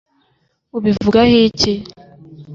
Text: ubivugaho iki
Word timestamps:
ubivugaho 0.77 1.35
iki 1.45 1.73